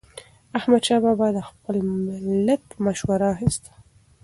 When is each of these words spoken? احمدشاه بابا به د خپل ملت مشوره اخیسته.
احمدشاه 0.57 0.99
بابا 1.05 1.27
به 1.31 1.35
د 1.37 1.39
خپل 1.49 1.75
ملت 2.25 2.63
مشوره 2.85 3.27
اخیسته. 3.35 3.71